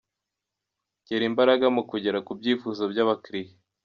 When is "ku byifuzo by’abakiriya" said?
2.25-3.53